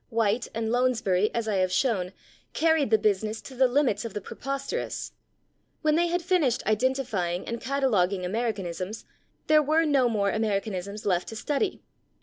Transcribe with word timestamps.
White 0.09 0.47
and 0.55 0.71
Lounsbury, 0.71 1.29
as 1.31 1.47
I 1.47 1.57
have 1.57 1.71
shown, 1.71 2.11
carried 2.53 2.89
the 2.89 2.97
business 2.97 3.39
to 3.41 3.53
the 3.55 3.67
limits 3.67 4.03
of 4.03 4.15
the 4.15 4.19
preposterous; 4.19 5.11
when 5.83 5.93
they 5.93 6.07
had 6.07 6.23
finished 6.23 6.65
identifying 6.65 7.45
and 7.47 7.61
cataloguing 7.61 8.25
Americanisms 8.25 9.05
there 9.45 9.61
were 9.61 9.85
no 9.85 10.09
more 10.09 10.31
Americanisms 10.31 11.05
left 11.05 11.27
to 11.27 11.35
study. 11.35 11.83